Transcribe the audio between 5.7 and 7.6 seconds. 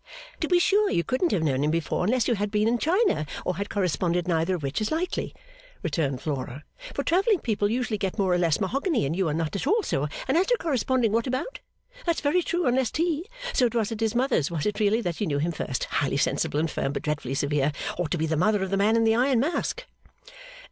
returned Flora, 'for travelling